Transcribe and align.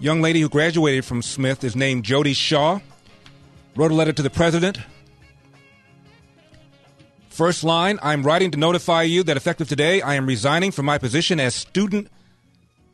Young 0.00 0.22
lady 0.22 0.40
who 0.40 0.48
graduated 0.48 1.04
from 1.04 1.22
Smith 1.22 1.64
is 1.64 1.74
named 1.74 2.04
Jodi 2.04 2.32
Shaw. 2.32 2.78
Wrote 3.74 3.90
a 3.90 3.94
letter 3.94 4.12
to 4.12 4.22
the 4.22 4.30
president. 4.30 4.78
First 7.28 7.64
line 7.64 7.98
I'm 8.00 8.22
writing 8.22 8.52
to 8.52 8.58
notify 8.58 9.02
you 9.02 9.24
that 9.24 9.36
effective 9.36 9.68
today, 9.68 10.00
I 10.00 10.14
am 10.14 10.26
resigning 10.26 10.70
from 10.70 10.86
my 10.86 10.98
position 10.98 11.40
as 11.40 11.54
student 11.54 12.08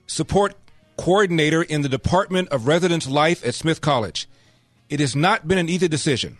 support 0.06 0.54
coordinator 0.96 1.62
in 1.62 1.82
the 1.82 1.90
Department 1.90 2.48
of 2.48 2.66
Residence 2.66 3.06
Life 3.06 3.44
at 3.44 3.54
Smith 3.54 3.82
College. 3.82 4.26
It 4.88 5.00
has 5.00 5.14
not 5.14 5.46
been 5.46 5.58
an 5.58 5.68
easy 5.68 5.88
decision, 5.88 6.38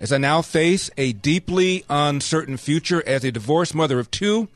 as 0.00 0.12
I 0.12 0.18
now 0.18 0.42
face 0.42 0.90
a 0.96 1.12
deeply 1.12 1.84
uncertain 1.88 2.56
future 2.56 3.06
as 3.06 3.22
a 3.24 3.30
divorced 3.30 3.74
mother 3.74 4.00
of 4.00 4.10
two. 4.10 4.48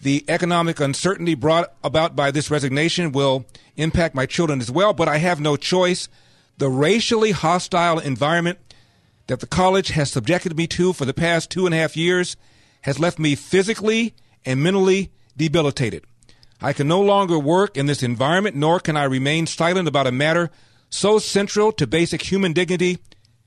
The 0.00 0.24
economic 0.28 0.78
uncertainty 0.78 1.34
brought 1.34 1.72
about 1.82 2.14
by 2.14 2.30
this 2.30 2.50
resignation 2.50 3.12
will 3.12 3.46
impact 3.76 4.14
my 4.14 4.26
children 4.26 4.60
as 4.60 4.70
well, 4.70 4.92
but 4.92 5.08
I 5.08 5.18
have 5.18 5.40
no 5.40 5.56
choice. 5.56 6.08
The 6.58 6.68
racially 6.68 7.32
hostile 7.32 7.98
environment 7.98 8.58
that 9.26 9.40
the 9.40 9.46
college 9.46 9.88
has 9.88 10.10
subjected 10.10 10.56
me 10.56 10.66
to 10.68 10.92
for 10.92 11.04
the 11.04 11.14
past 11.14 11.50
two 11.50 11.66
and 11.66 11.74
a 11.74 11.78
half 11.78 11.96
years 11.96 12.36
has 12.82 12.98
left 12.98 13.18
me 13.18 13.34
physically 13.34 14.14
and 14.44 14.62
mentally 14.62 15.10
debilitated. 15.36 16.04
I 16.60 16.72
can 16.72 16.88
no 16.88 17.00
longer 17.00 17.38
work 17.38 17.76
in 17.76 17.86
this 17.86 18.02
environment, 18.02 18.56
nor 18.56 18.80
can 18.80 18.96
I 18.96 19.04
remain 19.04 19.46
silent 19.46 19.88
about 19.88 20.06
a 20.06 20.12
matter 20.12 20.50
so 20.88 21.18
central 21.18 21.72
to 21.72 21.86
basic 21.86 22.30
human 22.30 22.52
dignity 22.52 22.98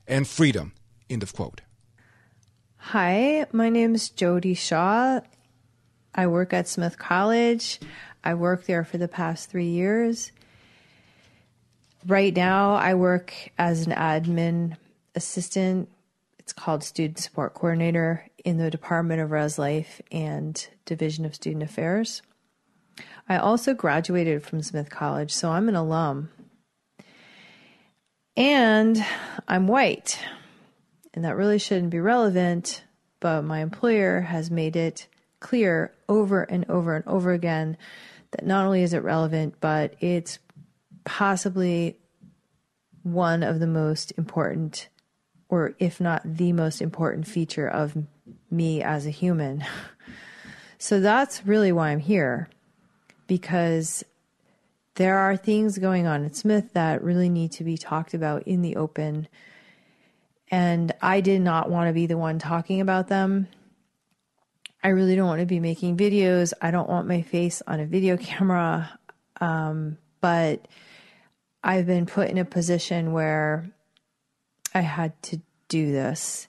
and 0.06 0.28
freedom. 0.28 0.72
End 1.08 1.22
of 1.22 1.32
quote. 1.32 1.62
Hi, 2.76 3.46
my 3.52 3.68
name 3.68 3.94
is 3.94 4.10
Jodi 4.10 4.54
Shaw. 4.54 5.20
I 6.14 6.26
work 6.26 6.52
at 6.52 6.68
Smith 6.68 6.98
College. 6.98 7.80
I 8.22 8.34
work 8.34 8.66
there 8.66 8.84
for 8.84 8.98
the 8.98 9.08
past 9.08 9.50
three 9.50 9.68
years. 9.68 10.32
Right 12.06 12.34
now, 12.34 12.74
I 12.74 12.94
work 12.94 13.34
as 13.58 13.86
an 13.86 13.92
admin 13.92 14.76
assistant. 15.14 15.88
It's 16.38 16.52
called 16.52 16.82
Student 16.82 17.18
Support 17.18 17.54
Coordinator 17.54 18.26
in 18.44 18.58
the 18.58 18.70
Department 18.70 19.20
of 19.20 19.30
Res 19.30 19.58
Life 19.58 20.00
and 20.10 20.66
Division 20.84 21.24
of 21.24 21.34
Student 21.34 21.62
Affairs. 21.62 22.22
I 23.28 23.36
also 23.36 23.74
graduated 23.74 24.42
from 24.42 24.62
Smith 24.62 24.90
College, 24.90 25.32
so 25.32 25.50
I'm 25.50 25.68
an 25.68 25.76
alum. 25.76 26.30
And 28.36 29.04
I'm 29.46 29.68
white. 29.68 30.18
And 31.14 31.24
that 31.24 31.36
really 31.36 31.58
shouldn't 31.58 31.90
be 31.90 32.00
relevant, 32.00 32.82
but 33.20 33.42
my 33.42 33.60
employer 33.60 34.22
has 34.22 34.50
made 34.50 34.76
it 34.76 35.06
clear 35.40 35.92
over 36.08 36.42
and 36.42 36.68
over 36.70 36.94
and 36.94 37.06
over 37.06 37.32
again 37.32 37.76
that 38.30 38.46
not 38.46 38.64
only 38.64 38.82
is 38.82 38.92
it 38.92 39.02
relevant, 39.02 39.54
but 39.60 39.94
it's 40.00 40.38
possibly 41.04 41.96
one 43.02 43.42
of 43.42 43.58
the 43.58 43.66
most 43.66 44.12
important, 44.16 44.88
or 45.48 45.74
if 45.78 46.00
not 46.00 46.22
the 46.24 46.52
most 46.52 46.80
important 46.80 47.26
feature 47.26 47.66
of 47.66 47.96
me 48.50 48.82
as 48.82 49.06
a 49.06 49.10
human. 49.10 49.64
So 50.82 50.98
that's 50.98 51.46
really 51.46 51.72
why 51.72 51.90
I'm 51.90 51.98
here, 51.98 52.48
because 53.26 54.02
there 54.94 55.18
are 55.18 55.36
things 55.36 55.76
going 55.76 56.06
on 56.06 56.24
at 56.24 56.36
Smith 56.36 56.72
that 56.72 57.04
really 57.04 57.28
need 57.28 57.52
to 57.52 57.64
be 57.64 57.76
talked 57.76 58.14
about 58.14 58.44
in 58.44 58.62
the 58.62 58.76
open. 58.76 59.28
And 60.50 60.94
I 61.02 61.20
did 61.20 61.42
not 61.42 61.68
want 61.68 61.88
to 61.88 61.92
be 61.92 62.06
the 62.06 62.16
one 62.16 62.38
talking 62.38 62.80
about 62.80 63.08
them. 63.08 63.46
I 64.82 64.88
really 64.88 65.14
don't 65.14 65.26
want 65.26 65.40
to 65.40 65.46
be 65.46 65.60
making 65.60 65.96
videos. 65.96 66.52
I 66.60 66.70
don't 66.70 66.88
want 66.88 67.06
my 67.06 67.22
face 67.22 67.62
on 67.66 67.80
a 67.80 67.86
video 67.86 68.16
camera. 68.16 68.98
Um, 69.40 69.98
but 70.20 70.66
I've 71.62 71.86
been 71.86 72.06
put 72.06 72.28
in 72.28 72.38
a 72.38 72.44
position 72.44 73.12
where 73.12 73.70
I 74.74 74.80
had 74.80 75.20
to 75.24 75.40
do 75.68 75.92
this. 75.92 76.48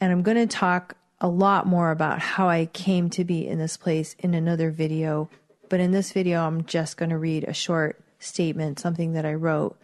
And 0.00 0.12
I'm 0.12 0.22
going 0.22 0.36
to 0.36 0.46
talk 0.46 0.96
a 1.20 1.28
lot 1.28 1.66
more 1.66 1.90
about 1.90 2.20
how 2.20 2.48
I 2.48 2.66
came 2.66 3.10
to 3.10 3.24
be 3.24 3.46
in 3.46 3.58
this 3.58 3.76
place 3.76 4.14
in 4.20 4.34
another 4.34 4.70
video. 4.70 5.28
But 5.68 5.80
in 5.80 5.90
this 5.90 6.12
video, 6.12 6.42
I'm 6.42 6.64
just 6.64 6.96
going 6.96 7.10
to 7.10 7.18
read 7.18 7.44
a 7.44 7.52
short 7.52 8.00
statement, 8.18 8.78
something 8.78 9.12
that 9.12 9.26
I 9.26 9.34
wrote. 9.34 9.76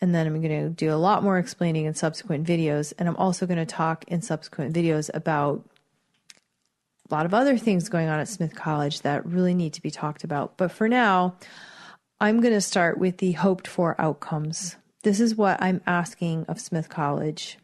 And 0.00 0.14
then 0.14 0.26
I'm 0.26 0.40
going 0.40 0.64
to 0.64 0.70
do 0.70 0.92
a 0.92 0.96
lot 0.96 1.22
more 1.22 1.38
explaining 1.38 1.84
in 1.84 1.94
subsequent 1.94 2.46
videos. 2.46 2.92
And 2.98 3.08
I'm 3.08 3.16
also 3.16 3.46
going 3.46 3.58
to 3.58 3.66
talk 3.66 4.04
in 4.08 4.22
subsequent 4.22 4.74
videos 4.74 5.10
about 5.14 5.64
a 7.10 7.14
lot 7.14 7.26
of 7.26 7.34
other 7.34 7.58
things 7.58 7.88
going 7.88 8.08
on 8.08 8.18
at 8.18 8.28
Smith 8.28 8.54
College 8.54 9.02
that 9.02 9.26
really 9.26 9.54
need 9.54 9.74
to 9.74 9.82
be 9.82 9.90
talked 9.90 10.24
about. 10.24 10.56
But 10.56 10.72
for 10.72 10.88
now, 10.88 11.36
I'm 12.20 12.40
going 12.40 12.54
to 12.54 12.60
start 12.60 12.98
with 12.98 13.18
the 13.18 13.32
hoped 13.32 13.68
for 13.68 14.00
outcomes. 14.00 14.76
This 15.02 15.20
is 15.20 15.36
what 15.36 15.62
I'm 15.62 15.82
asking 15.86 16.46
of 16.48 16.60
Smith 16.60 16.88
College. 16.88 17.58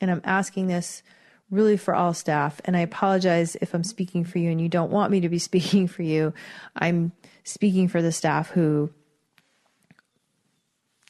And 0.00 0.10
I'm 0.10 0.20
asking 0.24 0.66
this 0.66 1.02
really 1.50 1.76
for 1.76 1.94
all 1.94 2.12
staff. 2.12 2.60
And 2.64 2.76
I 2.76 2.80
apologize 2.80 3.56
if 3.62 3.74
I'm 3.74 3.84
speaking 3.84 4.24
for 4.24 4.38
you 4.38 4.50
and 4.50 4.60
you 4.60 4.68
don't 4.68 4.90
want 4.90 5.10
me 5.10 5.20
to 5.20 5.28
be 5.28 5.38
speaking 5.50 5.86
for 5.86 6.02
you. 6.02 6.34
I'm 6.76 7.12
speaking 7.44 7.88
for 7.88 8.02
the 8.02 8.12
staff 8.12 8.50
who 8.50 8.90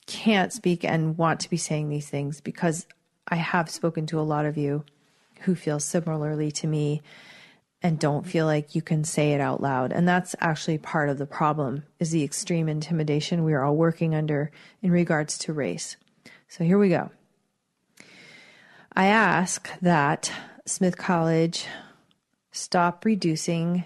can't 0.06 0.52
speak 0.52 0.84
and 0.84 1.16
want 1.16 1.40
to 1.40 1.50
be 1.50 1.56
saying 1.56 1.88
these 1.88 2.08
things 2.08 2.40
because 2.40 2.86
I 3.26 3.36
have 3.36 3.70
spoken 3.70 4.06
to 4.08 4.20
a 4.20 4.22
lot 4.22 4.44
of 4.44 4.56
you 4.56 4.84
who 5.44 5.54
feel 5.54 5.80
similarly 5.80 6.50
to 6.52 6.66
me 6.66 7.02
and 7.82 7.98
don't 7.98 8.26
feel 8.26 8.46
like 8.46 8.74
you 8.74 8.80
can 8.80 9.04
say 9.04 9.32
it 9.32 9.40
out 9.40 9.60
loud. 9.60 9.92
And 9.92 10.08
that's 10.08 10.34
actually 10.40 10.78
part 10.78 11.10
of 11.10 11.18
the 11.18 11.26
problem 11.26 11.84
is 11.98 12.10
the 12.10 12.24
extreme 12.24 12.68
intimidation 12.68 13.44
we 13.44 13.52
are 13.52 13.62
all 13.62 13.76
working 13.76 14.14
under 14.14 14.50
in 14.82 14.90
regards 14.90 15.36
to 15.38 15.52
race. 15.52 15.96
So 16.48 16.64
here 16.64 16.78
we 16.78 16.88
go. 16.88 17.10
I 18.96 19.06
ask 19.06 19.68
that 19.80 20.32
Smith 20.66 20.96
College 20.96 21.66
stop 22.52 23.04
reducing 23.04 23.84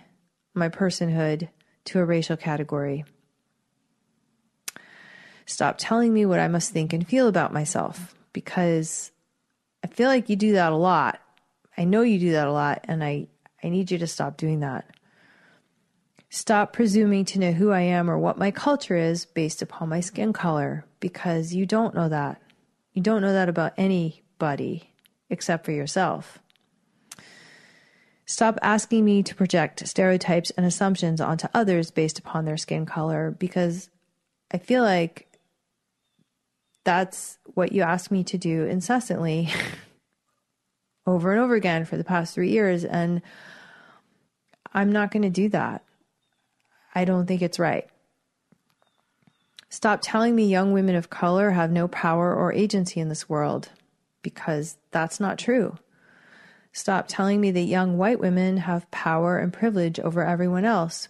my 0.55 0.69
personhood 0.69 1.49
to 1.87 1.99
a 1.99 2.05
racial 2.05 2.37
category. 2.37 3.05
Stop 5.47 5.77
telling 5.79 6.13
me 6.13 6.27
what 6.27 6.39
I 6.39 6.47
must 6.47 6.71
think 6.71 6.93
and 6.93 7.09
feel 7.09 7.27
about 7.27 7.53
myself 7.53 8.15
because 8.33 9.11
I 9.83 9.87
feel 9.87 10.09
like 10.09 10.29
you 10.29 10.37
do 10.37 10.53
that 10.53 10.73
a 10.73 10.77
lot. 10.77 11.21
I 11.79 11.85
know 11.85 12.03
you 12.03 12.19
do 12.19 12.33
that 12.33 12.49
a 12.49 12.53
lot, 12.53 12.85
and 12.89 13.05
I 13.05 13.29
I 13.63 13.69
need 13.69 13.91
you 13.91 13.99
to 13.99 14.07
stop 14.07 14.37
doing 14.37 14.61
that. 14.61 14.91
Stop 16.29 16.73
presuming 16.73 17.25
to 17.27 17.39
know 17.39 17.53
who 17.53 17.71
I 17.71 17.81
am 17.83 18.11
or 18.11 18.19
what 18.19 18.37
my 18.37 18.51
culture 18.51 18.97
is 18.97 19.25
based 19.25 19.63
upon 19.63 19.89
my 19.89 20.01
skin 20.01 20.33
color 20.33 20.85
because 21.01 21.55
you 21.55 21.65
don't 21.65 21.95
know 21.95 22.09
that. 22.09 22.43
You 22.93 23.01
don't 23.01 23.23
know 23.23 23.33
that 23.33 23.49
about 23.49 23.73
anybody 23.79 24.93
except 25.31 25.65
for 25.65 25.73
yourself. 25.73 26.39
Stop 28.27 28.59
asking 28.61 29.05
me 29.05 29.23
to 29.23 29.35
project 29.35 29.87
stereotypes 29.89 30.51
and 30.51 30.67
assumptions 30.67 31.21
onto 31.21 31.49
others 31.55 31.91
based 31.91 32.19
upon 32.19 32.45
their 32.45 32.59
skin 32.59 32.85
color 32.85 33.31
because 33.31 33.89
I 34.51 34.59
feel 34.59 34.83
like 34.83 35.29
that's 36.85 37.39
what 37.45 37.73
you 37.73 37.83
ask 37.83 38.11
me 38.11 38.25
to 38.25 38.37
do 38.37 38.65
incessantly 38.65 39.49
over 41.09 41.33
and 41.33 41.41
over 41.41 41.55
again 41.55 41.85
for 41.85 41.97
the 41.97 42.05
past 42.05 42.35
three 42.35 42.51
years. 42.51 42.85
And 42.85 43.23
I'm 44.73 44.93
not 44.93 45.11
going 45.11 45.23
to 45.23 45.31
do 45.31 45.49
that. 45.49 45.85
I 46.95 47.05
don't 47.05 47.27
think 47.27 47.43
it's 47.43 47.59
right. 47.59 47.89
Stop 49.71 50.01
telling 50.03 50.35
me 50.35 50.47
young 50.47 50.73
women 50.73 50.95
of 50.95 51.11
color 51.11 51.51
have 51.51 51.71
no 51.71 51.89
power 51.89 52.35
or 52.35 52.53
agency 52.53 53.01
in 53.01 53.09
this 53.09 53.29
world 53.29 53.71
because 54.23 54.77
that's 54.91 55.21
not 55.21 55.39
true. 55.39 55.79
Stop 56.73 57.07
telling 57.09 57.41
me 57.41 57.51
that 57.51 57.61
young 57.63 57.99
white 57.99 58.21
women 58.21 58.59
have 58.59 58.91
power 58.91 59.39
and 59.39 59.53
privilege 59.53 59.99
over 60.01 60.25
everyone 60.25 60.65
else. 60.65 61.09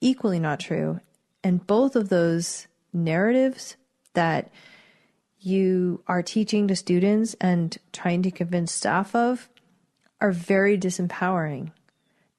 Equally 0.00 0.38
not 0.38 0.60
true. 0.60 1.00
And 1.42 1.66
both 1.66 1.96
of 1.96 2.08
those 2.08 2.66
narratives 2.92 3.76
that 4.14 4.50
you 5.40 6.02
are 6.06 6.22
teaching 6.22 6.68
to 6.68 6.76
students 6.76 7.34
and 7.40 7.76
trying 7.92 8.22
to 8.22 8.30
convince 8.30 8.72
staff 8.72 9.14
of 9.14 9.48
are 10.20 10.32
very 10.32 10.78
disempowering. 10.78 11.72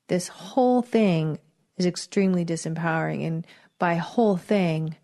This 0.08 0.28
whole 0.28 0.82
thing 0.82 1.40
is 1.78 1.86
extremely 1.86 2.46
disempowering. 2.46 3.26
And 3.26 3.48
by 3.80 3.96
whole 3.96 4.38
thing, 4.38 4.96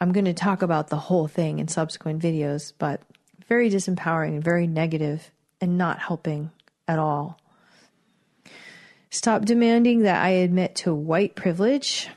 I'm 0.00 0.12
going 0.12 0.26
to 0.26 0.34
talk 0.34 0.60
about 0.62 0.88
the 0.88 0.96
whole 0.96 1.26
thing 1.26 1.58
in 1.58 1.68
subsequent 1.68 2.22
videos, 2.22 2.72
but 2.78 3.00
very 3.48 3.70
disempowering 3.70 4.34
and 4.34 4.44
very 4.44 4.66
negative 4.66 5.30
and 5.60 5.78
not 5.78 5.98
helping 5.98 6.50
at 6.86 6.98
all. 6.98 7.40
Stop 9.10 9.46
demanding 9.46 10.00
that 10.00 10.22
I 10.22 10.30
admit 10.30 10.74
to 10.76 10.94
white 10.94 11.34
privilege 11.34 12.08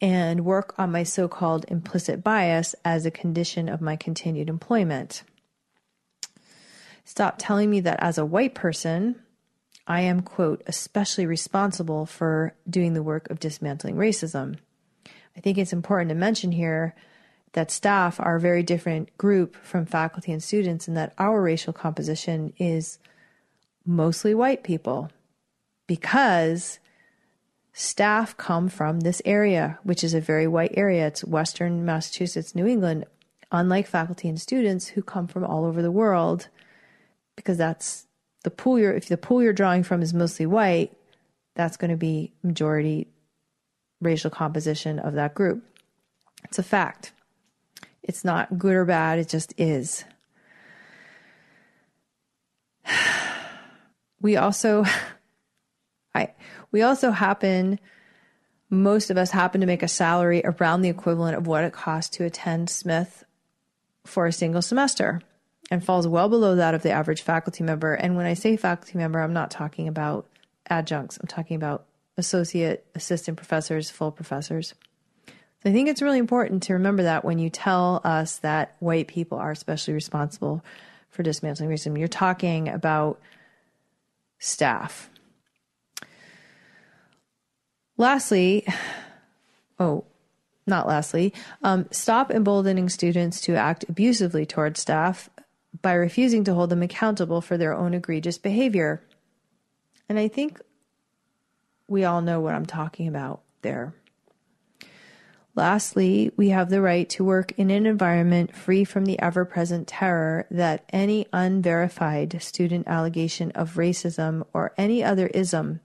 and 0.00 0.44
work 0.44 0.74
on 0.78 0.92
my 0.92 1.02
so 1.02 1.28
called 1.28 1.66
implicit 1.68 2.24
bias 2.24 2.74
as 2.84 3.04
a 3.04 3.10
condition 3.10 3.68
of 3.68 3.80
my 3.80 3.96
continued 3.96 4.48
employment. 4.48 5.22
Stop 7.04 7.36
telling 7.38 7.68
me 7.70 7.80
that 7.80 8.00
as 8.00 8.18
a 8.18 8.24
white 8.24 8.54
person, 8.54 9.16
I 9.86 10.02
am, 10.02 10.20
quote, 10.20 10.62
especially 10.66 11.26
responsible 11.26 12.06
for 12.06 12.54
doing 12.68 12.94
the 12.94 13.02
work 13.02 13.28
of 13.30 13.40
dismantling 13.40 13.96
racism. 13.96 14.56
I 15.36 15.40
think 15.40 15.58
it's 15.58 15.72
important 15.72 16.10
to 16.10 16.14
mention 16.14 16.52
here 16.52 16.94
that 17.52 17.70
staff 17.70 18.20
are 18.20 18.36
a 18.36 18.40
very 18.40 18.62
different 18.62 19.16
group 19.18 19.56
from 19.56 19.86
faculty 19.86 20.30
and 20.30 20.42
students, 20.42 20.86
and 20.86 20.96
that 20.96 21.14
our 21.18 21.42
racial 21.42 21.72
composition 21.72 22.52
is 22.58 22.98
mostly 23.84 24.34
white 24.34 24.62
people 24.62 25.10
because 25.88 26.78
staff 27.72 28.36
come 28.36 28.68
from 28.68 29.00
this 29.00 29.22
area, 29.24 29.78
which 29.82 30.02
is 30.02 30.14
a 30.14 30.20
very 30.20 30.46
white 30.46 30.74
area. 30.76 31.06
It's 31.06 31.24
Western 31.24 31.84
Massachusetts, 31.84 32.54
New 32.54 32.66
England, 32.66 33.04
unlike 33.52 33.86
faculty 33.86 34.28
and 34.28 34.40
students 34.40 34.88
who 34.88 35.02
come 35.02 35.26
from 35.26 35.44
all 35.44 35.64
over 35.64 35.82
the 35.82 35.90
world, 35.90 36.48
because 37.36 37.56
that's 37.56 38.06
the 38.42 38.50
pool 38.50 38.78
you're, 38.78 38.94
if 38.94 39.08
the 39.08 39.16
pool 39.16 39.42
you're 39.42 39.52
drawing 39.52 39.82
from 39.82 40.02
is 40.02 40.14
mostly 40.14 40.46
white, 40.46 40.92
that's 41.54 41.76
going 41.76 41.90
to 41.90 41.96
be 41.96 42.32
majority 42.42 43.08
racial 44.00 44.30
composition 44.30 44.98
of 44.98 45.14
that 45.14 45.34
group. 45.34 45.62
It's 46.44 46.58
a 46.58 46.62
fact. 46.62 47.12
It's 48.02 48.24
not 48.24 48.58
good 48.58 48.74
or 48.74 48.84
bad, 48.84 49.18
it 49.18 49.28
just 49.28 49.54
is. 49.58 50.04
We 54.22 54.36
also 54.36 54.84
I 56.14 56.34
we 56.72 56.82
also 56.82 57.10
happen 57.10 57.78
most 58.70 59.10
of 59.10 59.18
us 59.18 59.32
happen 59.32 59.60
to 59.60 59.66
make 59.66 59.82
a 59.82 59.88
salary 59.88 60.42
around 60.44 60.82
the 60.82 60.88
equivalent 60.88 61.36
of 61.36 61.48
what 61.48 61.64
it 61.64 61.72
costs 61.72 62.16
to 62.16 62.24
attend 62.24 62.70
Smith 62.70 63.24
for 64.04 64.26
a 64.26 64.32
single 64.32 64.62
semester 64.62 65.20
and 65.70 65.84
falls 65.84 66.06
well 66.06 66.28
below 66.28 66.54
that 66.54 66.74
of 66.74 66.82
the 66.82 66.90
average 66.90 67.22
faculty 67.22 67.64
member. 67.64 67.94
And 67.94 68.16
when 68.16 68.26
I 68.26 68.34
say 68.34 68.56
faculty 68.56 68.96
member, 68.96 69.20
I'm 69.20 69.32
not 69.32 69.50
talking 69.50 69.88
about 69.88 70.26
adjuncts, 70.68 71.18
I'm 71.20 71.26
talking 71.26 71.56
about 71.56 71.84
associate, 72.16 72.86
assistant 72.94 73.36
professors, 73.36 73.90
full 73.90 74.12
professors. 74.12 74.74
So 75.26 75.68
I 75.68 75.72
think 75.72 75.88
it's 75.88 76.02
really 76.02 76.18
important 76.18 76.62
to 76.64 76.74
remember 76.74 77.02
that 77.02 77.24
when 77.24 77.38
you 77.38 77.50
tell 77.50 78.00
us 78.04 78.38
that 78.38 78.76
white 78.78 79.08
people 79.08 79.38
are 79.38 79.50
especially 79.50 79.94
responsible 79.94 80.64
for 81.10 81.22
dismantling 81.22 81.68
racism, 81.68 81.98
you're 81.98 82.08
talking 82.08 82.68
about 82.68 83.20
staff 84.38 85.10
Lastly, 88.00 88.66
oh, 89.78 90.04
not 90.66 90.88
lastly, 90.88 91.34
um, 91.62 91.86
stop 91.90 92.30
emboldening 92.30 92.88
students 92.88 93.42
to 93.42 93.56
act 93.56 93.84
abusively 93.90 94.46
towards 94.46 94.80
staff 94.80 95.28
by 95.82 95.92
refusing 95.92 96.42
to 96.44 96.54
hold 96.54 96.70
them 96.70 96.82
accountable 96.82 97.42
for 97.42 97.58
their 97.58 97.74
own 97.74 97.92
egregious 97.92 98.38
behavior. 98.38 99.02
And 100.08 100.18
I 100.18 100.28
think 100.28 100.62
we 101.88 102.02
all 102.06 102.22
know 102.22 102.40
what 102.40 102.54
I'm 102.54 102.64
talking 102.64 103.06
about 103.06 103.42
there. 103.60 103.92
Lastly, 105.54 106.32
we 106.38 106.48
have 106.48 106.70
the 106.70 106.80
right 106.80 107.06
to 107.10 107.22
work 107.22 107.52
in 107.58 107.68
an 107.68 107.84
environment 107.84 108.56
free 108.56 108.84
from 108.84 109.04
the 109.04 109.20
ever 109.20 109.44
present 109.44 109.86
terror 109.86 110.46
that 110.50 110.86
any 110.88 111.26
unverified 111.34 112.40
student 112.40 112.88
allegation 112.88 113.50
of 113.50 113.74
racism 113.74 114.46
or 114.54 114.72
any 114.78 115.04
other 115.04 115.26
ism 115.26 115.80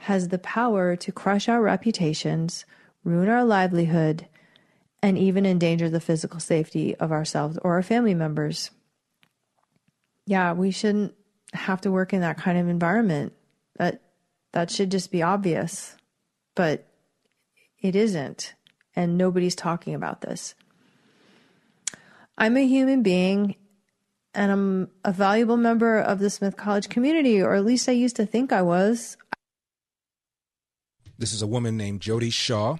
has 0.00 0.28
the 0.28 0.38
power 0.38 0.96
to 0.96 1.12
crush 1.12 1.46
our 1.46 1.60
reputations, 1.60 2.64
ruin 3.04 3.28
our 3.28 3.44
livelihood, 3.44 4.26
and 5.02 5.18
even 5.18 5.44
endanger 5.44 5.90
the 5.90 6.00
physical 6.00 6.40
safety 6.40 6.96
of 6.96 7.12
ourselves 7.12 7.58
or 7.62 7.74
our 7.74 7.82
family 7.82 8.14
members. 8.14 8.70
Yeah, 10.24 10.54
we 10.54 10.70
shouldn't 10.70 11.14
have 11.52 11.82
to 11.82 11.90
work 11.90 12.14
in 12.14 12.22
that 12.22 12.38
kind 12.38 12.56
of 12.56 12.66
environment. 12.66 13.34
That 13.76 14.00
that 14.52 14.70
should 14.70 14.90
just 14.90 15.10
be 15.10 15.22
obvious. 15.22 15.96
But 16.54 16.86
it 17.80 17.94
isn't, 17.94 18.54
and 18.96 19.18
nobody's 19.18 19.54
talking 19.54 19.94
about 19.94 20.22
this. 20.22 20.54
I'm 22.38 22.56
a 22.56 22.66
human 22.66 23.02
being 23.02 23.54
and 24.34 24.50
I'm 24.50 24.90
a 25.04 25.12
valuable 25.12 25.58
member 25.58 25.98
of 25.98 26.20
the 26.20 26.30
Smith 26.30 26.56
College 26.56 26.88
community, 26.88 27.42
or 27.42 27.54
at 27.54 27.66
least 27.66 27.88
I 27.88 27.92
used 27.92 28.16
to 28.16 28.24
think 28.24 28.50
I 28.50 28.62
was. 28.62 29.18
This 31.20 31.34
is 31.34 31.42
a 31.42 31.46
woman 31.46 31.76
named 31.76 32.00
Jodi 32.00 32.30
Shaw, 32.30 32.78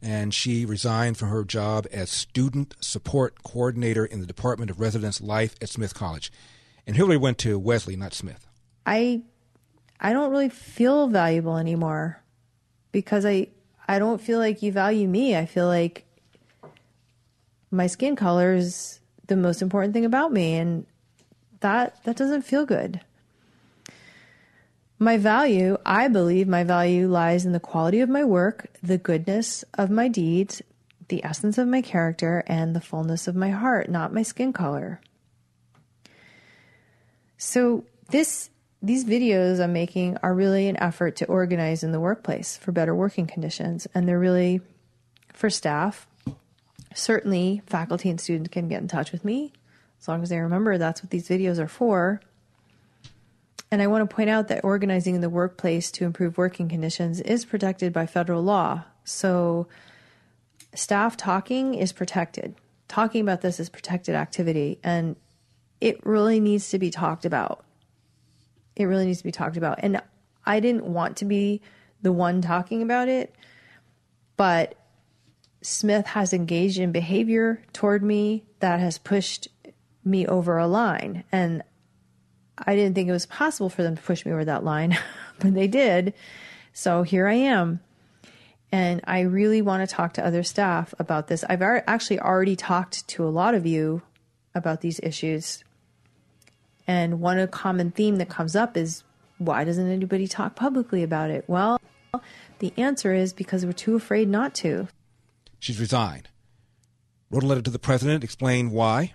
and 0.00 0.32
she 0.32 0.64
resigned 0.64 1.16
from 1.16 1.30
her 1.30 1.42
job 1.42 1.88
as 1.90 2.08
student 2.08 2.76
support 2.78 3.42
coordinator 3.42 4.04
in 4.06 4.20
the 4.20 4.28
Department 4.28 4.70
of 4.70 4.78
Residence 4.78 5.20
Life 5.20 5.56
at 5.60 5.70
Smith 5.70 5.92
College. 5.92 6.30
And 6.86 6.94
Hillary 6.94 7.16
went 7.16 7.36
to 7.38 7.58
Wellesley, 7.58 7.96
not 7.96 8.14
Smith. 8.14 8.46
I 8.86 9.22
I 9.98 10.12
don't 10.12 10.30
really 10.30 10.50
feel 10.50 11.08
valuable 11.08 11.56
anymore 11.56 12.22
because 12.92 13.26
I 13.26 13.48
I 13.88 13.98
don't 13.98 14.20
feel 14.20 14.38
like 14.38 14.62
you 14.62 14.70
value 14.70 15.08
me. 15.08 15.36
I 15.36 15.46
feel 15.46 15.66
like 15.66 16.06
my 17.72 17.88
skin 17.88 18.14
color 18.14 18.54
is 18.54 19.00
the 19.26 19.34
most 19.34 19.62
important 19.62 19.94
thing 19.94 20.04
about 20.04 20.32
me 20.32 20.54
and 20.54 20.86
that 21.58 22.04
that 22.04 22.16
doesn't 22.16 22.42
feel 22.42 22.64
good. 22.64 23.00
My 25.02 25.16
value, 25.16 25.78
I 25.86 26.08
believe 26.08 26.46
my 26.46 26.62
value 26.62 27.08
lies 27.08 27.46
in 27.46 27.52
the 27.52 27.58
quality 27.58 28.00
of 28.00 28.10
my 28.10 28.22
work, 28.22 28.66
the 28.82 28.98
goodness 28.98 29.64
of 29.78 29.88
my 29.88 30.08
deeds, 30.08 30.60
the 31.08 31.24
essence 31.24 31.56
of 31.56 31.66
my 31.68 31.80
character, 31.80 32.44
and 32.46 32.76
the 32.76 32.82
fullness 32.82 33.26
of 33.26 33.34
my 33.34 33.48
heart, 33.48 33.88
not 33.88 34.12
my 34.12 34.22
skin 34.22 34.52
color. 34.52 35.00
So 37.38 37.86
this 38.10 38.50
these 38.82 39.06
videos 39.06 39.58
I'm 39.58 39.72
making 39.72 40.18
are 40.22 40.34
really 40.34 40.68
an 40.68 40.76
effort 40.76 41.16
to 41.16 41.26
organize 41.26 41.82
in 41.82 41.92
the 41.92 42.00
workplace 42.00 42.58
for 42.58 42.70
better 42.70 42.94
working 42.94 43.26
conditions 43.26 43.86
and 43.94 44.06
they're 44.06 44.18
really 44.18 44.60
for 45.32 45.48
staff. 45.48 46.06
Certainly 46.94 47.62
faculty 47.64 48.10
and 48.10 48.20
students 48.20 48.50
can 48.50 48.68
get 48.68 48.82
in 48.82 48.88
touch 48.88 49.12
with 49.12 49.24
me 49.24 49.54
as 49.98 50.08
long 50.08 50.22
as 50.22 50.28
they 50.28 50.38
remember 50.40 50.76
that's 50.76 51.02
what 51.02 51.10
these 51.10 51.28
videos 51.28 51.58
are 51.58 51.68
for. 51.68 52.20
And 53.70 53.80
I 53.80 53.86
want 53.86 54.08
to 54.08 54.14
point 54.14 54.30
out 54.30 54.48
that 54.48 54.64
organizing 54.64 55.14
in 55.14 55.20
the 55.20 55.30
workplace 55.30 55.90
to 55.92 56.04
improve 56.04 56.36
working 56.36 56.68
conditions 56.68 57.20
is 57.20 57.44
protected 57.44 57.92
by 57.92 58.06
federal 58.06 58.42
law. 58.42 58.84
So, 59.04 59.68
staff 60.74 61.16
talking 61.16 61.74
is 61.74 61.92
protected. 61.92 62.56
Talking 62.88 63.20
about 63.22 63.42
this 63.42 63.60
is 63.60 63.70
protected 63.70 64.16
activity, 64.16 64.80
and 64.82 65.14
it 65.80 66.04
really 66.04 66.40
needs 66.40 66.70
to 66.70 66.78
be 66.78 66.90
talked 66.90 67.24
about. 67.24 67.64
It 68.74 68.84
really 68.84 69.06
needs 69.06 69.18
to 69.18 69.24
be 69.24 69.32
talked 69.32 69.56
about. 69.56 69.78
And 69.82 70.02
I 70.44 70.58
didn't 70.58 70.84
want 70.84 71.18
to 71.18 71.24
be 71.24 71.60
the 72.02 72.12
one 72.12 72.42
talking 72.42 72.82
about 72.82 73.08
it, 73.08 73.34
but 74.36 74.74
Smith 75.62 76.06
has 76.06 76.32
engaged 76.32 76.78
in 76.78 76.90
behavior 76.90 77.62
toward 77.72 78.02
me 78.02 78.44
that 78.60 78.80
has 78.80 78.98
pushed 78.98 79.48
me 80.04 80.26
over 80.26 80.56
a 80.56 80.66
line. 80.66 81.24
And 81.30 81.62
I 82.66 82.76
didn't 82.76 82.94
think 82.94 83.08
it 83.08 83.12
was 83.12 83.26
possible 83.26 83.70
for 83.70 83.82
them 83.82 83.96
to 83.96 84.02
push 84.02 84.24
me 84.24 84.32
over 84.32 84.44
that 84.44 84.64
line, 84.64 84.98
but 85.38 85.54
they 85.54 85.68
did. 85.68 86.14
So 86.72 87.02
here 87.02 87.26
I 87.26 87.34
am. 87.34 87.80
And 88.72 89.00
I 89.04 89.20
really 89.20 89.62
want 89.62 89.88
to 89.88 89.92
talk 89.92 90.12
to 90.14 90.24
other 90.24 90.42
staff 90.42 90.94
about 90.98 91.26
this. 91.26 91.44
I've 91.48 91.62
actually 91.62 92.20
already 92.20 92.54
talked 92.54 93.06
to 93.08 93.24
a 93.24 93.28
lot 93.28 93.54
of 93.54 93.66
you 93.66 94.02
about 94.54 94.80
these 94.80 95.00
issues. 95.02 95.64
And 96.86 97.20
one 97.20 97.44
common 97.48 97.90
theme 97.90 98.16
that 98.16 98.28
comes 98.28 98.54
up 98.54 98.76
is 98.76 99.02
why 99.38 99.64
doesn't 99.64 99.90
anybody 99.90 100.28
talk 100.28 100.54
publicly 100.54 101.02
about 101.02 101.30
it? 101.30 101.44
Well, 101.48 101.80
the 102.58 102.72
answer 102.76 103.12
is 103.12 103.32
because 103.32 103.64
we're 103.64 103.72
too 103.72 103.96
afraid 103.96 104.28
not 104.28 104.54
to. 104.56 104.88
She's 105.58 105.80
resigned. 105.80 106.28
Wrote 107.30 107.42
a 107.42 107.46
letter 107.46 107.62
to 107.62 107.70
the 107.70 107.78
president, 107.78 108.22
explained 108.22 108.72
why. 108.72 109.14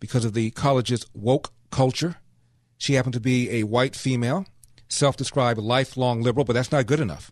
Because 0.00 0.24
of 0.24 0.32
the 0.32 0.50
college's 0.50 1.06
woke 1.14 1.52
culture 1.70 2.16
she 2.82 2.94
happened 2.94 3.12
to 3.12 3.20
be 3.20 3.48
a 3.48 3.62
white 3.62 3.94
female, 3.94 4.44
self 4.88 5.16
described 5.16 5.60
lifelong 5.60 6.20
liberal, 6.20 6.44
but 6.44 6.54
that's 6.54 6.72
not 6.72 6.84
good 6.84 6.98
enough. 6.98 7.30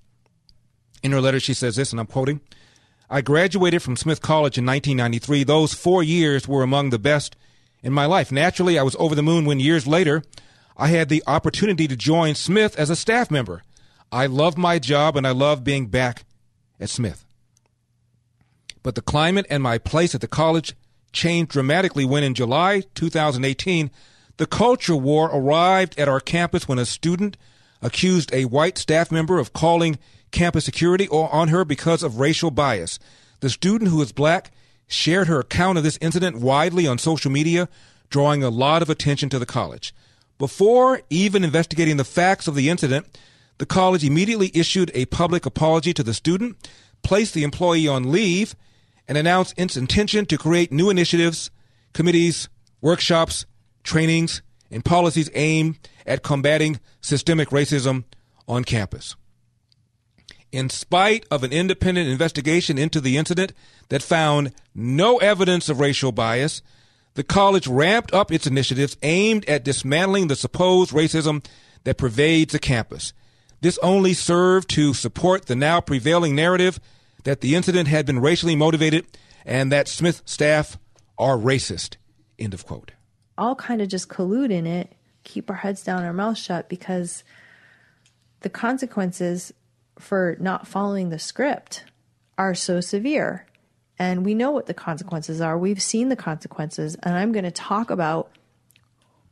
In 1.03 1.11
her 1.11 1.21
letter, 1.21 1.41
she 1.41 1.55
says 1.55 1.75
this, 1.75 1.91
and 1.91 1.99
I'm 1.99 2.07
quoting 2.07 2.41
I 3.11 3.21
graduated 3.21 3.83
from 3.83 3.97
Smith 3.97 4.21
College 4.21 4.57
in 4.57 4.65
1993. 4.65 5.43
Those 5.43 5.75
four 5.75 6.05
years 6.05 6.47
were 6.47 6.63
among 6.63 6.91
the 6.91 7.01
best 7.01 7.35
in 7.83 7.93
my 7.93 8.07
life. 8.07 8.31
Naturally, 8.31 8.79
I 8.79 8.85
was 8.85 8.95
over 9.01 9.17
the 9.17 9.25
moon 9.25 9.45
when 9.45 9.59
years 9.59 9.89
later 9.89 10.23
I 10.77 10.87
had 10.87 11.09
the 11.09 11.25
opportunity 11.27 11.89
to 11.89 11.97
join 11.97 12.37
Smith 12.37 12.79
as 12.79 12.89
a 12.89 12.95
staff 12.95 13.29
member. 13.29 13.65
I 14.13 14.27
love 14.27 14.57
my 14.57 14.79
job 14.79 15.17
and 15.17 15.27
I 15.27 15.33
love 15.33 15.65
being 15.65 15.89
back 15.89 16.23
at 16.79 16.91
Smith. 16.91 17.25
But 18.85 18.95
the 18.95 19.03
climate 19.03 19.47
and 19.51 19.65
my 19.65 19.79
place 19.79 20.15
at 20.15 20.21
the 20.21 20.29
college 20.29 20.77
changed 21.13 21.51
dramatically 21.51 22.05
when 22.05 22.23
in 22.23 22.35
July 22.35 22.85
2018, 22.95 23.91
the 24.41 24.47
culture 24.47 24.97
war 24.97 25.27
arrived 25.27 25.99
at 25.99 26.09
our 26.09 26.19
campus 26.19 26.67
when 26.67 26.79
a 26.79 26.87
student 26.87 27.37
accused 27.83 28.33
a 28.33 28.47
white 28.47 28.79
staff 28.79 29.13
member 29.13 29.39
of 29.39 29.53
calling 29.53 29.99
campus 30.31 30.65
security 30.65 31.07
on 31.11 31.49
her 31.49 31.63
because 31.63 32.03
of 32.03 32.19
racial 32.19 32.51
bias. 32.51 32.99
The 33.41 33.51
student, 33.51 33.91
who 33.91 34.01
is 34.01 34.13
black, 34.13 34.51
shared 34.87 35.29
her 35.29 35.41
account 35.41 35.77
of 35.77 35.85
this 35.85 35.99
incident 36.01 36.39
widely 36.39 36.87
on 36.87 36.97
social 36.97 37.31
media, 37.31 37.69
drawing 38.09 38.43
a 38.43 38.49
lot 38.49 38.81
of 38.81 38.89
attention 38.89 39.29
to 39.29 39.39
the 39.39 39.45
college. 39.45 39.95
Before 40.39 41.03
even 41.11 41.45
investigating 41.45 41.99
the 41.99 42.03
facts 42.03 42.49
of 42.49 42.55
the 42.55 42.71
incident, 42.71 43.19
the 43.59 43.67
college 43.67 44.05
immediately 44.05 44.51
issued 44.55 44.91
a 44.95 45.05
public 45.05 45.45
apology 45.45 45.93
to 45.93 46.03
the 46.03 46.15
student, 46.15 46.57
placed 47.03 47.35
the 47.35 47.45
employee 47.45 47.87
on 47.87 48.11
leave, 48.11 48.57
and 49.07 49.19
announced 49.19 49.53
its 49.59 49.77
intention 49.77 50.25
to 50.25 50.39
create 50.39 50.73
new 50.73 50.89
initiatives, 50.89 51.51
committees, 51.93 52.49
workshops, 52.81 53.45
trainings, 53.83 54.43
and 54.71 54.85
policies 54.85 55.31
aimed 55.35 55.79
at 56.07 56.23
combating 56.23 56.81
systemic 57.01 57.51
racism 57.51 58.05
on 58.49 58.65
campus. 58.65 59.17
In 60.53 60.69
spite 60.69 61.27
of 61.31 61.45
an 61.45 61.53
independent 61.53 62.09
investigation 62.09 62.77
into 62.77 63.01
the 63.01 63.17
incident 63.17 63.53
that 63.89 64.03
found 64.03 64.53
no 64.75 65.19
evidence 65.19 65.69
of 65.69 65.79
racial 65.79 66.11
bias, 66.11 66.61
the 67.15 67.23
college 67.23 67.67
ramped 67.69 68.13
up 68.13 68.33
its 68.33 68.47
initiatives 68.47 68.97
aimed 69.03 69.45
at 69.49 69.65
dismantling 69.65 70.29
the 70.29 70.37
supposed 70.37 70.91
racism 70.91 71.45
that 71.85 71.99
pervades 71.99 72.53
the 72.53 72.59
campus. 72.59 73.13
This 73.61 73.79
only 73.83 74.15
served 74.15 74.69
to 74.71 74.95
support 74.95 75.47
the 75.47 75.57
now 75.57 75.81
prevailing 75.81 76.35
narrative 76.35 76.81
that 77.25 77.41
the 77.41 77.55
incident 77.55 77.89
had 77.89 78.07
been 78.07 78.21
racially 78.21 78.57
motivated 78.57 79.07
and 79.45 79.71
that 79.71 79.89
Smith 79.89 80.23
staff 80.25 80.79
are 81.19 81.37
racist. 81.37 81.97
End 82.39 82.55
of 82.55 82.65
quote. 82.67 82.93
All 83.41 83.57
kind 83.57 83.81
of 83.81 83.89
just 83.89 84.09
collude 84.09 84.53
in 84.53 84.67
it, 84.67 84.93
keep 85.25 85.51
our 85.51 85.57
heads 85.57 85.83
down, 85.83 86.05
our 86.05 86.13
mouths 86.13 86.39
shut, 86.39 86.69
because 86.69 87.25
the 88.41 88.51
consequences 88.51 89.53
for 89.99 90.37
not 90.39 90.67
following 90.67 91.09
the 91.09 91.19
script 91.19 91.85
are 92.39 92.55
so 92.55 92.81
severe. 92.81 93.47
And 93.99 94.25
we 94.25 94.35
know 94.35 94.51
what 94.51 94.67
the 94.67 94.75
consequences 94.75 95.41
are. 95.41 95.59
We've 95.59 95.83
seen 95.83 96.09
the 96.09 96.17
consequences. 96.17 96.97
And 97.03 97.15
I'm 97.15 97.33
going 97.33 97.45
to 97.45 97.51
talk 97.51 97.91
about 97.91 98.31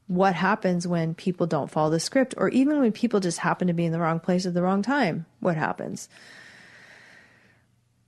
what 0.08 0.34
happens 0.34 0.86
when 0.86 1.14
people 1.14 1.46
don't 1.46 1.70
follow 1.70 1.90
the 1.90 2.00
script, 2.00 2.34
or 2.36 2.48
even 2.48 2.80
when 2.80 2.92
people 2.92 3.20
just 3.20 3.38
happen 3.38 3.68
to 3.68 3.74
be 3.74 3.84
in 3.84 3.92
the 3.92 4.00
wrong 4.00 4.20
place 4.20 4.46
at 4.46 4.54
the 4.54 4.62
wrong 4.62 4.82
time. 4.82 5.26
What 5.40 5.56
happens? 5.56 6.08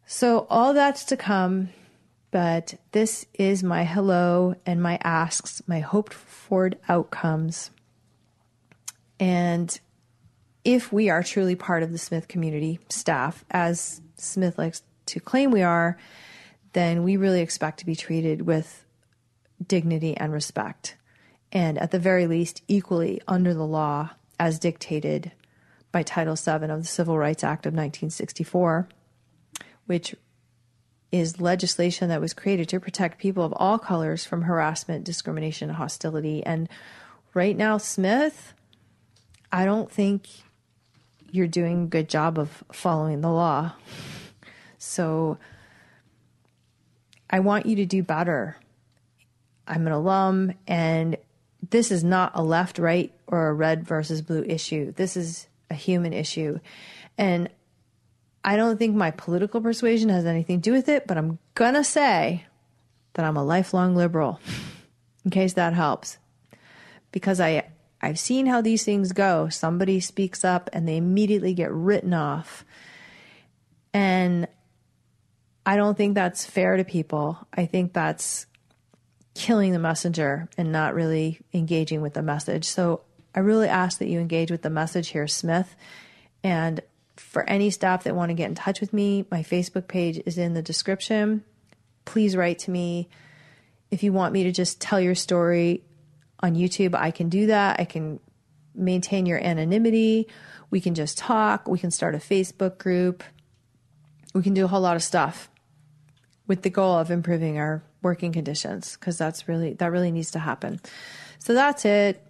So, 0.07 0.47
all 0.50 0.75
that's 0.75 1.04
to 1.04 1.16
come, 1.16 1.69
but 2.31 2.75
this 2.93 3.27
is 3.35 3.63
my 3.63 3.85
hello 3.85 4.55
and 4.65 4.83
my 4.83 4.99
asks, 5.03 5.63
my 5.67 5.81
hoped 5.81 6.15
for 6.15 6.71
outcomes. 6.89 7.71
And 9.19 9.79
if 10.65 10.93
we 10.93 11.11
are 11.11 11.23
truly 11.23 11.57
part 11.57 11.83
of 11.83 11.93
the 11.93 11.99
Smith 11.99 12.29
community 12.29 12.79
staff, 12.89 13.45
as 13.51 14.01
Smith 14.17 14.59
likes 14.59 14.83
to 15.07 15.21
claim 15.21 15.51
we 15.51 15.63
are, 15.63 15.99
then 16.73 17.03
we 17.03 17.17
really 17.17 17.41
expect 17.41 17.81
to 17.81 17.87
be 17.87 17.97
treated 17.97 18.43
with 18.43 18.85
dignity 19.67 20.17
and 20.17 20.33
respect. 20.33 20.97
And 21.53 21.79
at 21.79 21.91
the 21.91 21.99
very 21.99 22.27
least, 22.27 22.63
equally 22.69 23.21
under 23.27 23.53
the 23.55 23.67
law 23.67 24.11
as 24.39 24.59
dictated 24.59 25.33
by 25.91 26.05
Title 26.05 26.37
VII 26.37 26.67
of 26.67 26.81
the 26.83 26.85
Civil 26.85 27.19
Rights 27.19 27.43
Act 27.43 27.67
of 27.67 27.73
1964 27.73 28.89
which 29.91 30.15
is 31.12 31.40
legislation 31.40 32.09
that 32.09 32.21
was 32.21 32.33
created 32.33 32.69
to 32.69 32.81
protect 32.81 33.19
people 33.19 33.45
of 33.45 33.52
all 33.57 33.79
colors 33.79 34.25
from 34.25 34.43
harassment, 34.43 35.05
discrimination, 35.05 35.69
and 35.69 35.76
hostility. 35.76 36.45
And 36.45 36.69
right 37.35 37.57
now, 37.57 37.79
Smith, 37.79 38.55
I 39.50 39.64
don't 39.64 39.90
think 39.90 40.29
you're 41.33 41.47
doing 41.47 41.85
a 41.85 41.87
good 41.87 42.09
job 42.09 42.38
of 42.38 42.62
following 42.73 43.21
the 43.21 43.31
law. 43.31 43.73
So 44.79 45.38
I 47.29 47.40
want 47.40 47.67
you 47.67 47.76
to 47.76 47.87
do 47.87 48.02
better. 48.02 48.57
I'm 49.67 49.87
an 49.87 49.93
alum, 49.93 50.55
and 50.67 51.17
this 51.71 51.90
is 51.90 52.02
not 52.02 52.33
a 52.35 52.43
left, 52.43 52.79
right, 52.79 53.12
or 53.26 53.49
a 53.49 53.55
red 53.55 53.87
versus 53.87 54.23
blue 54.23 54.43
issue. 54.43 54.93
This 54.93 55.17
is 55.17 55.47
a 55.69 55.75
human 55.75 56.12
issue. 56.12 56.59
And 57.17 57.49
I 58.45 58.57
don't 58.57 58.79
think 58.79 58.97
my 58.97 59.11
political 59.11 59.61
persuasion 59.61 60.09
has 60.09 60.25
anything 60.25 60.61
to 60.61 60.71
do 60.71 60.73
with 60.73 60.89
it, 60.89 61.07
but 61.07 61.19
I'm 61.19 61.39
going 61.55 61.75
to 61.75 61.85
say 61.85 62.47
that 63.15 63.25
I'm 63.25 63.37
a 63.37 63.45
lifelong 63.45 63.95
liberal 63.95 64.41
in 65.25 65.31
case 65.31 65.55
that 65.55 65.75
helps. 65.75 66.19
Because 67.13 67.41
I 67.41 67.65
I've 68.03 68.19
seen 68.19 68.47
how 68.47 68.61
these 68.61 68.85
things 68.85 69.13
go. 69.13 69.49
Somebody 69.49 70.01
speaks 70.01 70.45
up 70.45 70.71
and 70.73 70.89
they 70.89 70.97
immediately 70.97 71.53
get 71.53 71.71
written 71.71 72.15
off. 72.15 72.65
And 73.93 74.49
I 75.67 75.77
don't 75.77 75.97
think 75.97 76.15
that's 76.15 76.47
fair 76.47 76.77
to 76.77 76.85
people. 76.85 77.39
I 77.53 77.67
think 77.67 77.93
that's 77.93 78.47
killing 79.35 79.73
the 79.73 79.79
messenger 79.79 80.49
and 80.57 80.73
not 80.73 80.95
really 80.95 81.41
engaging 81.53 82.01
with 82.01 82.15
the 82.15 82.23
message. 82.23 82.65
So 82.65 83.03
I 83.35 83.41
really 83.41 83.69
ask 83.69 83.99
that 83.99 84.09
you 84.09 84.19
engage 84.19 84.51
with 84.51 84.63
the 84.63 84.71
message 84.71 85.09
here, 85.09 85.29
Smith. 85.29 85.77
And 86.43 86.81
for 87.21 87.49
any 87.49 87.71
staff 87.71 88.05
that 88.05 88.17
want 88.17 88.31
to 88.31 88.35
get 88.35 88.49
in 88.49 88.55
touch 88.57 88.81
with 88.81 88.93
me, 88.93 89.25
my 89.31 89.43
Facebook 89.43 89.87
page 89.87 90.21
is 90.27 90.37
in 90.37 90.55
the 90.55 90.62
description. 90.62 91.45
Please 92.05 92.35
write 92.35 92.59
to 92.61 92.71
me. 92.71 93.09
If 93.91 94.03
you 94.03 94.12
want 94.12 94.33
me 94.33 94.45
to 94.45 94.53
just 94.53 94.81
tell 94.81 95.00
your 95.00 95.15
story 95.15 95.85
on 96.41 96.55
YouTube, 96.55 96.95
I 96.95 97.12
can 97.12 97.29
do 97.29 97.47
that. 97.47 97.79
I 97.79 97.85
can 97.85 98.19
maintain 98.75 99.27
your 99.27 99.39
anonymity. 99.39 100.27
We 100.71 100.81
can 100.81 100.95
just 100.95 101.19
talk. 101.19 101.69
We 101.69 101.79
can 101.79 101.91
start 101.91 102.15
a 102.15 102.19
Facebook 102.19 102.79
group. 102.79 103.23
We 104.35 104.43
can 104.43 104.55
do 104.55 104.65
a 104.65 104.69
whole 104.69 104.81
lot 104.81 104.97
of 104.97 105.03
stuff 105.03 105.50
with 106.47 106.62
the 106.62 106.71
goal 106.71 106.99
of 106.99 107.11
improving 107.11 107.59
our 107.59 107.83
working 108.03 108.33
conditions 108.33 108.97
because 108.97 109.19
that's 109.19 109.47
really 109.47 109.75
that 109.75 109.93
really 109.93 110.11
needs 110.11 110.33
to 110.33 110.39
happen. 110.39 110.81
So 111.39 111.55
that's 111.55 111.85
it. 111.85 112.25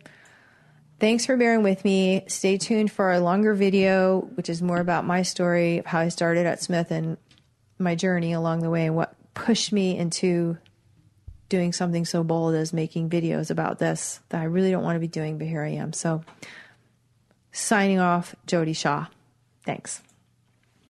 Thanks 1.00 1.24
for 1.24 1.38
bearing 1.38 1.62
with 1.62 1.82
me. 1.82 2.24
Stay 2.26 2.58
tuned 2.58 2.92
for 2.92 3.10
a 3.10 3.20
longer 3.20 3.54
video, 3.54 4.20
which 4.34 4.50
is 4.50 4.60
more 4.60 4.80
about 4.80 5.06
my 5.06 5.22
story 5.22 5.78
of 5.78 5.86
how 5.86 6.00
I 6.00 6.10
started 6.10 6.44
at 6.44 6.62
Smith 6.62 6.90
and 6.90 7.16
my 7.78 7.94
journey 7.94 8.34
along 8.34 8.60
the 8.60 8.68
way 8.68 8.84
and 8.84 8.94
what 8.94 9.14
pushed 9.32 9.72
me 9.72 9.96
into 9.96 10.58
doing 11.48 11.72
something 11.72 12.04
so 12.04 12.22
bold 12.22 12.54
as 12.54 12.74
making 12.74 13.08
videos 13.08 13.50
about 13.50 13.78
this 13.78 14.20
that 14.28 14.42
I 14.42 14.44
really 14.44 14.70
don't 14.70 14.84
want 14.84 14.96
to 14.96 15.00
be 15.00 15.08
doing, 15.08 15.38
but 15.38 15.46
here 15.46 15.62
I 15.62 15.70
am. 15.70 15.94
So, 15.94 16.22
signing 17.50 17.98
off, 17.98 18.36
Jodi 18.46 18.74
Shaw. 18.74 19.06
Thanks. 19.64 20.02